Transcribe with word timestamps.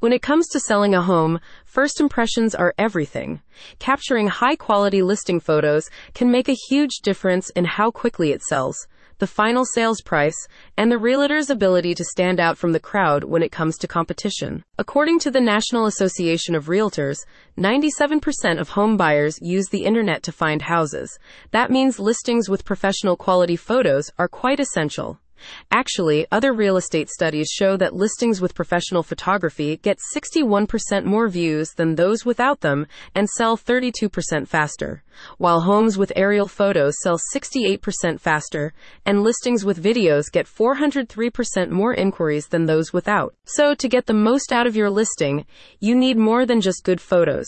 When 0.00 0.14
it 0.14 0.22
comes 0.22 0.48
to 0.48 0.60
selling 0.60 0.94
a 0.94 1.02
home, 1.02 1.40
first 1.66 2.00
impressions 2.00 2.54
are 2.54 2.72
everything. 2.78 3.42
Capturing 3.78 4.28
high 4.28 4.56
quality 4.56 5.02
listing 5.02 5.40
photos 5.40 5.90
can 6.14 6.30
make 6.30 6.48
a 6.48 6.56
huge 6.70 7.00
difference 7.02 7.50
in 7.50 7.66
how 7.66 7.90
quickly 7.90 8.32
it 8.32 8.42
sells, 8.42 8.86
the 9.18 9.26
final 9.26 9.66
sales 9.66 10.00
price, 10.00 10.46
and 10.78 10.90
the 10.90 10.96
realtor's 10.96 11.50
ability 11.50 11.94
to 11.96 12.04
stand 12.04 12.40
out 12.40 12.56
from 12.56 12.72
the 12.72 12.80
crowd 12.80 13.24
when 13.24 13.42
it 13.42 13.52
comes 13.52 13.76
to 13.76 13.86
competition. 13.86 14.64
According 14.78 15.18
to 15.18 15.30
the 15.30 15.42
National 15.42 15.84
Association 15.84 16.54
of 16.54 16.68
Realtors, 16.68 17.18
97% 17.58 18.58
of 18.58 18.70
home 18.70 18.96
buyers 18.96 19.38
use 19.42 19.66
the 19.68 19.84
internet 19.84 20.22
to 20.22 20.32
find 20.32 20.62
houses. 20.62 21.18
That 21.50 21.70
means 21.70 21.98
listings 21.98 22.48
with 22.48 22.64
professional 22.64 23.18
quality 23.18 23.56
photos 23.56 24.10
are 24.18 24.28
quite 24.28 24.60
essential. 24.60 25.20
Actually, 25.70 26.26
other 26.30 26.52
real 26.52 26.76
estate 26.76 27.08
studies 27.08 27.48
show 27.48 27.76
that 27.76 27.94
listings 27.94 28.40
with 28.40 28.54
professional 28.54 29.02
photography 29.02 29.76
get 29.78 29.98
61% 30.14 31.04
more 31.04 31.28
views 31.28 31.70
than 31.76 31.94
those 31.94 32.24
without 32.24 32.60
them 32.60 32.86
and 33.14 33.28
sell 33.28 33.56
32% 33.56 34.46
faster, 34.48 35.02
while 35.38 35.62
homes 35.62 35.96
with 35.98 36.12
aerial 36.16 36.48
photos 36.48 36.94
sell 37.02 37.18
68% 37.34 38.20
faster, 38.20 38.72
and 39.04 39.22
listings 39.22 39.64
with 39.64 39.82
videos 39.82 40.30
get 40.32 40.46
403% 40.46 41.70
more 41.70 41.94
inquiries 41.94 42.46
than 42.48 42.66
those 42.66 42.92
without. 42.92 43.34
So, 43.44 43.74
to 43.74 43.88
get 43.88 44.06
the 44.06 44.14
most 44.14 44.52
out 44.52 44.66
of 44.66 44.76
your 44.76 44.90
listing, 44.90 45.46
you 45.78 45.94
need 45.94 46.16
more 46.16 46.46
than 46.46 46.60
just 46.60 46.84
good 46.84 47.00
photos. 47.00 47.46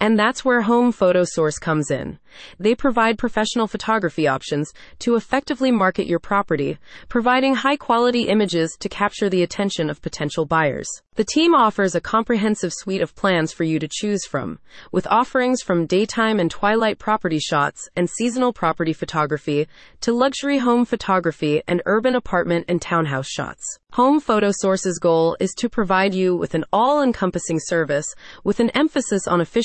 And 0.00 0.18
that's 0.18 0.44
where 0.44 0.62
Home 0.62 0.92
Photo 0.92 1.24
Source 1.24 1.58
comes 1.58 1.90
in. 1.90 2.18
They 2.58 2.74
provide 2.74 3.18
professional 3.18 3.66
photography 3.66 4.26
options 4.26 4.72
to 5.00 5.14
effectively 5.14 5.70
market 5.70 6.06
your 6.06 6.18
property, 6.18 6.78
providing 7.08 7.54
high 7.54 7.76
quality 7.76 8.28
images 8.28 8.76
to 8.80 8.88
capture 8.88 9.28
the 9.28 9.42
attention 9.42 9.88
of 9.88 10.02
potential 10.02 10.44
buyers. 10.44 10.88
The 11.16 11.24
team 11.24 11.54
offers 11.54 11.94
a 11.94 12.00
comprehensive 12.00 12.72
suite 12.72 13.00
of 13.00 13.14
plans 13.14 13.52
for 13.52 13.62
you 13.62 13.78
to 13.78 13.88
choose 13.88 14.26
from, 14.26 14.58
with 14.90 15.06
offerings 15.06 15.62
from 15.62 15.86
daytime 15.86 16.40
and 16.40 16.50
twilight 16.50 16.98
property 16.98 17.38
shots 17.38 17.88
and 17.94 18.10
seasonal 18.10 18.52
property 18.52 18.92
photography 18.92 19.68
to 20.00 20.12
luxury 20.12 20.58
home 20.58 20.84
photography 20.84 21.62
and 21.68 21.82
urban 21.86 22.16
apartment 22.16 22.64
and 22.68 22.82
townhouse 22.82 23.28
shots. 23.28 23.62
Home 23.92 24.18
Photo 24.18 24.50
Source's 24.50 24.98
goal 24.98 25.36
is 25.38 25.54
to 25.58 25.68
provide 25.68 26.14
you 26.14 26.34
with 26.34 26.56
an 26.56 26.64
all 26.72 27.00
encompassing 27.00 27.60
service 27.60 28.06
with 28.42 28.58
an 28.58 28.70
emphasis 28.70 29.28
on 29.28 29.40
efficiency, 29.40 29.63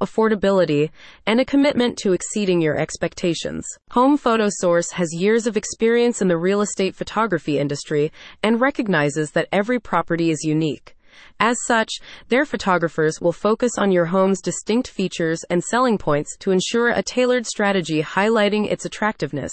affordability, 0.00 0.90
and 1.26 1.40
a 1.40 1.44
commitment 1.44 1.96
to 1.98 2.12
exceeding 2.12 2.60
your 2.60 2.76
expectations. 2.76 3.66
Home 3.90 4.16
Photo 4.16 4.48
Source 4.48 4.92
has 4.92 5.12
years 5.12 5.46
of 5.46 5.56
experience 5.56 6.22
in 6.22 6.28
the 6.28 6.36
real 6.36 6.60
estate 6.60 6.94
photography 6.94 7.58
industry 7.58 8.12
and 8.42 8.60
recognizes 8.60 9.32
that 9.32 9.48
every 9.52 9.80
property 9.80 10.30
is 10.30 10.44
unique. 10.44 10.94
As 11.40 11.56
such, 11.66 11.90
their 12.28 12.44
photographers 12.44 13.20
will 13.20 13.32
focus 13.32 13.78
on 13.78 13.92
your 13.92 14.06
home's 14.06 14.40
distinct 14.40 14.88
features 14.88 15.44
and 15.48 15.62
selling 15.62 15.98
points 15.98 16.36
to 16.38 16.50
ensure 16.50 16.88
a 16.88 17.02
tailored 17.02 17.46
strategy 17.46 18.02
highlighting 18.02 18.70
its 18.70 18.84
attractiveness. 18.84 19.52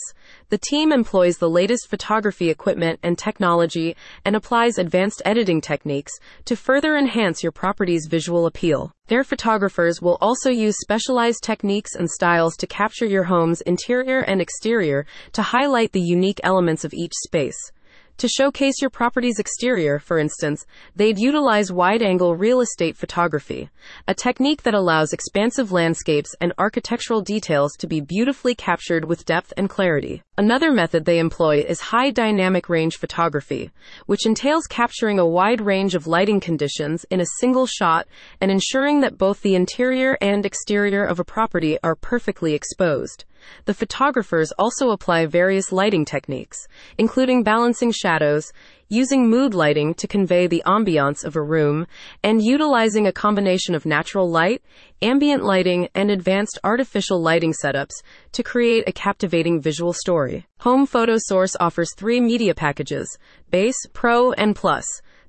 The 0.50 0.58
team 0.58 0.92
employs 0.92 1.38
the 1.38 1.50
latest 1.50 1.88
photography 1.88 2.50
equipment 2.50 3.00
and 3.04 3.18
technology 3.18 3.96
and 4.26 4.36
applies 4.36 4.78
advanced 4.78 5.22
editing 5.26 5.62
techniques 5.62 6.14
to 6.46 6.56
further 6.56 6.98
enhance 6.98 7.44
your 7.44 7.52
property's 7.52 8.08
visual 8.10 8.46
appeal. 8.46 8.92
Their 9.08 9.24
photographers 9.24 10.02
will 10.02 10.18
also 10.20 10.50
use 10.50 10.80
specialized 10.80 11.44
techniques 11.44 11.94
and 11.94 12.10
styles 12.10 12.56
to 12.58 12.68
capture 12.68 13.06
your 13.06 13.26
home's 13.26 13.62
interior 13.62 14.22
and 14.22 14.42
exterior 14.42 15.06
to 15.34 15.44
highlight 15.44 15.92
the 15.92 16.02
unique 16.02 16.40
elements 16.44 16.84
of 16.84 16.94
each 16.94 17.14
space. 17.24 17.72
To 18.20 18.30
showcase 18.30 18.76
your 18.80 18.90
property's 18.90 19.40
exterior, 19.40 20.00
for 20.00 20.20
instance, 20.20 20.66
they'd 20.96 21.20
utilize 21.20 21.70
wide 21.70 22.02
angle 22.02 22.34
real 22.34 22.62
estate 22.62 22.96
photography, 22.96 23.70
a 24.08 24.14
technique 24.14 24.64
that 24.64 24.74
allows 24.74 25.12
expansive 25.12 25.74
landscapes 25.74 26.34
and 26.40 26.54
architectural 26.58 27.20
details 27.20 27.74
to 27.74 27.88
be 27.88 28.00
beautifully 28.00 28.56
captured 28.56 29.04
with 29.04 29.26
depth 29.26 29.52
and 29.58 29.70
clarity. 29.70 30.24
Another 30.38 30.72
method 30.72 31.04
they 31.04 31.20
employ 31.20 31.60
is 31.60 31.82
high 31.82 32.10
dynamic 32.10 32.70
range 32.70 32.96
photography, 32.96 33.72
which 34.06 34.26
entails 34.26 34.66
capturing 34.66 35.20
a 35.20 35.28
wide 35.28 35.60
range 35.60 35.94
of 35.94 36.08
lighting 36.08 36.40
conditions 36.40 37.06
in 37.10 37.20
a 37.20 37.28
single 37.42 37.66
shot 37.66 38.08
and 38.40 38.50
ensuring 38.50 39.02
that 39.02 39.18
both 39.18 39.42
the 39.42 39.56
interior 39.56 40.18
and 40.22 40.46
exterior 40.46 41.04
of 41.04 41.20
a 41.20 41.26
property 41.26 41.78
are 41.84 41.96
perfectly 41.96 42.54
exposed. 42.54 43.26
The 43.66 43.74
photographers 43.74 44.52
also 44.60 44.92
apply 44.92 45.26
various 45.26 45.72
lighting 45.72 46.06
techniques, 46.06 46.68
including 46.98 47.44
balancing 47.44 47.92
shadows, 47.92 48.52
using 48.90 49.30
mood 49.30 49.54
lighting 49.54 49.94
to 49.96 50.08
convey 50.08 50.48
the 50.48 50.62
ambiance 50.66 51.24
of 51.24 51.36
a 51.36 51.42
room, 51.42 51.88
and 52.24 52.44
utilizing 52.44 53.08
a 53.08 53.12
combination 53.12 53.74
of 53.74 53.86
natural 53.86 54.30
light, 54.30 54.62
ambient 55.02 55.44
lighting, 55.44 55.90
and 55.96 56.12
advanced 56.12 56.60
artificial 56.64 57.22
lighting 57.22 57.54
setups 57.54 58.04
to 58.32 58.44
create 58.44 58.84
a 58.88 58.92
captivating 58.92 59.60
visual 59.60 59.94
story. 59.94 60.46
Home 60.60 60.86
Photo 60.86 61.16
Source 61.18 61.56
offers 61.60 61.94
three 61.96 62.20
media 62.20 62.54
packages 62.54 63.18
Base, 63.50 63.88
Pro, 63.94 64.32
and 64.34 64.56
Plus 64.56 64.86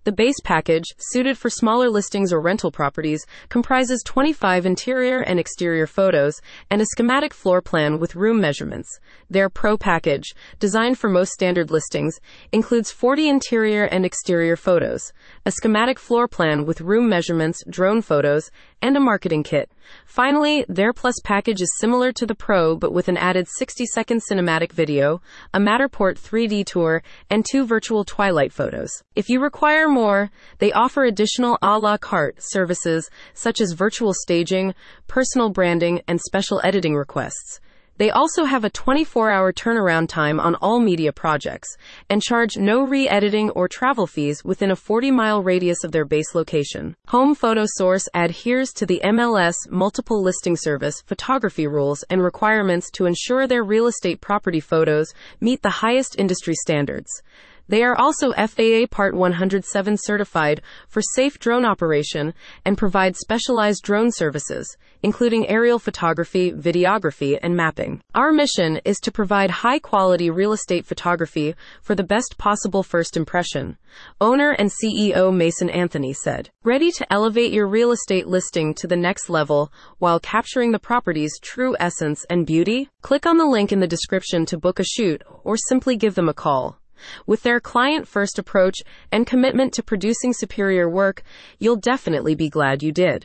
the 0.06 0.12
base 0.12 0.38
package, 0.44 0.84
suited 0.98 1.36
for 1.36 1.50
smaller 1.50 1.90
listings 1.90 2.32
or 2.32 2.40
rental 2.40 2.70
properties, 2.70 3.26
comprises 3.48 4.04
25 4.04 4.64
interior 4.64 5.18
and 5.18 5.40
exterior 5.40 5.84
photos 5.84 6.40
and 6.70 6.80
a 6.80 6.86
schematic 6.86 7.34
floor 7.34 7.60
plan 7.60 7.98
with 7.98 8.14
room 8.14 8.40
measurements. 8.40 9.00
Their 9.28 9.50
Pro 9.50 9.76
package, 9.76 10.32
designed 10.60 10.96
for 10.96 11.10
most 11.10 11.32
standard 11.32 11.72
listings, 11.72 12.20
includes 12.52 12.92
40 12.92 13.28
interior 13.28 13.82
and 13.86 14.06
exterior 14.06 14.54
photos, 14.54 15.12
a 15.44 15.50
schematic 15.50 15.98
floor 15.98 16.28
plan 16.28 16.64
with 16.66 16.80
room 16.80 17.08
measurements, 17.08 17.64
drone 17.68 18.00
photos, 18.00 18.52
and 18.82 18.96
a 18.96 19.00
marketing 19.00 19.42
kit. 19.42 19.70
Finally, 20.04 20.64
their 20.68 20.92
Plus 20.92 21.14
package 21.24 21.60
is 21.60 21.76
similar 21.78 22.12
to 22.12 22.26
the 22.26 22.34
Pro 22.34 22.76
but 22.76 22.92
with 22.92 23.08
an 23.08 23.16
added 23.16 23.46
60 23.48 23.86
second 23.86 24.22
cinematic 24.30 24.72
video, 24.72 25.20
a 25.54 25.58
Matterport 25.58 26.18
3D 26.18 26.64
tour, 26.66 27.02
and 27.30 27.44
two 27.44 27.66
virtual 27.66 28.04
twilight 28.04 28.52
photos. 28.52 28.90
If 29.14 29.28
you 29.28 29.40
require 29.40 29.88
more, 29.88 30.30
they 30.58 30.72
offer 30.72 31.04
additional 31.04 31.58
a 31.62 31.78
la 31.78 31.96
carte 31.96 32.36
services 32.38 33.10
such 33.34 33.60
as 33.60 33.72
virtual 33.72 34.12
staging, 34.14 34.74
personal 35.06 35.50
branding, 35.50 36.02
and 36.08 36.20
special 36.20 36.60
editing 36.64 36.96
requests. 36.96 37.60
They 37.98 38.10
also 38.10 38.44
have 38.44 38.62
a 38.62 38.70
24 38.70 39.30
hour 39.30 39.52
turnaround 39.52 40.08
time 40.08 40.38
on 40.38 40.54
all 40.56 40.80
media 40.80 41.12
projects 41.12 41.76
and 42.10 42.22
charge 42.22 42.58
no 42.58 42.82
re 42.82 43.08
editing 43.08 43.50
or 43.50 43.68
travel 43.68 44.06
fees 44.06 44.44
within 44.44 44.70
a 44.70 44.76
40 44.76 45.10
mile 45.10 45.42
radius 45.42 45.82
of 45.82 45.92
their 45.92 46.04
base 46.04 46.34
location. 46.34 46.94
Home 47.08 47.34
Photo 47.34 47.64
Source 47.66 48.06
adheres 48.12 48.72
to 48.74 48.84
the 48.84 49.00
MLS 49.04 49.54
multiple 49.70 50.22
listing 50.22 50.56
service 50.56 51.00
photography 51.06 51.66
rules 51.66 52.02
and 52.10 52.22
requirements 52.22 52.90
to 52.92 53.06
ensure 53.06 53.46
their 53.46 53.64
real 53.64 53.86
estate 53.86 54.20
property 54.20 54.60
photos 54.60 55.14
meet 55.40 55.62
the 55.62 55.70
highest 55.70 56.18
industry 56.18 56.54
standards. 56.54 57.22
They 57.68 57.82
are 57.82 57.98
also 57.98 58.32
FAA 58.32 58.86
Part 58.90 59.14
107 59.14 59.96
certified 59.96 60.62
for 60.86 61.02
safe 61.02 61.40
drone 61.40 61.64
operation 61.64 62.32
and 62.64 62.78
provide 62.78 63.16
specialized 63.16 63.82
drone 63.82 64.12
services, 64.12 64.76
including 65.02 65.48
aerial 65.48 65.80
photography, 65.80 66.52
videography, 66.52 67.38
and 67.42 67.56
mapping. 67.56 68.02
Our 68.14 68.32
mission 68.32 68.80
is 68.84 68.98
to 69.00 69.10
provide 69.10 69.50
high 69.50 69.80
quality 69.80 70.30
real 70.30 70.52
estate 70.52 70.86
photography 70.86 71.56
for 71.82 71.96
the 71.96 72.04
best 72.04 72.36
possible 72.38 72.84
first 72.84 73.16
impression. 73.16 73.78
Owner 74.20 74.50
and 74.50 74.70
CEO 74.70 75.34
Mason 75.34 75.68
Anthony 75.70 76.12
said, 76.12 76.50
Ready 76.62 76.92
to 76.92 77.12
elevate 77.12 77.52
your 77.52 77.66
real 77.66 77.90
estate 77.90 78.28
listing 78.28 78.74
to 78.74 78.86
the 78.86 78.96
next 78.96 79.28
level 79.28 79.72
while 79.98 80.20
capturing 80.20 80.70
the 80.70 80.78
property's 80.78 81.38
true 81.40 81.76
essence 81.80 82.24
and 82.30 82.46
beauty? 82.46 82.88
Click 83.02 83.26
on 83.26 83.38
the 83.38 83.46
link 83.46 83.72
in 83.72 83.80
the 83.80 83.86
description 83.86 84.46
to 84.46 84.58
book 84.58 84.78
a 84.78 84.84
shoot 84.84 85.22
or 85.42 85.56
simply 85.56 85.96
give 85.96 86.14
them 86.14 86.28
a 86.28 86.34
call. 86.34 86.78
With 87.26 87.42
their 87.42 87.60
client 87.60 88.06
first 88.06 88.38
approach 88.38 88.80
and 89.10 89.26
commitment 89.26 89.72
to 89.74 89.82
producing 89.82 90.34
superior 90.34 90.88
work, 90.88 91.22
you'll 91.58 91.76
definitely 91.76 92.34
be 92.34 92.50
glad 92.50 92.82
you 92.82 92.92
did. 92.92 93.24